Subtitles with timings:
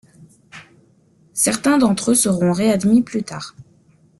[1.35, 3.55] Certains d'entre eux seront réadmis plus tard.